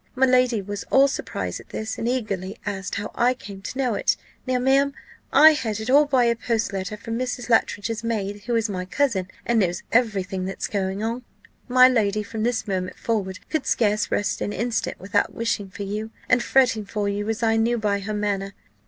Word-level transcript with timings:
My 0.15 0.25
lady 0.25 0.63
was 0.63 0.83
all 0.89 1.07
surprise 1.07 1.59
at 1.59 1.69
this, 1.69 1.99
and 1.99 2.09
eagerly 2.09 2.57
asked 2.65 2.95
how 2.95 3.11
I 3.13 3.35
came 3.35 3.61
to 3.61 3.77
know 3.77 3.93
it. 3.93 4.17
Now, 4.47 4.57
ma'am, 4.57 4.93
I 5.31 5.51
had 5.51 5.79
it 5.79 5.91
all 5.91 6.05
by 6.05 6.23
a 6.23 6.35
post 6.35 6.73
letter 6.73 6.97
from 6.97 7.19
Mrs. 7.19 7.49
Luttridge's 7.49 8.03
maid, 8.03 8.45
who 8.45 8.55
is 8.55 8.67
my 8.67 8.83
cousin, 8.83 9.27
and 9.45 9.59
knows 9.59 9.83
every 9.91 10.23
thing 10.23 10.45
that's 10.45 10.65
going 10.65 11.03
on. 11.03 11.23
My 11.67 11.87
lady 11.87 12.23
from 12.23 12.41
this 12.41 12.67
moment 12.67 12.97
forward 12.97 13.47
could 13.51 13.67
scarce 13.67 14.09
rest 14.09 14.41
an 14.41 14.53
instant 14.53 14.99
without 14.99 15.35
wishing 15.35 15.69
for 15.69 15.83
you, 15.83 16.09
and 16.27 16.41
fretting 16.41 16.83
for 16.85 17.07
you 17.07 17.29
as 17.29 17.43
I 17.43 17.55
knew 17.57 17.77
by 17.77 17.99
her 17.99 18.13
manner. 18.15 18.55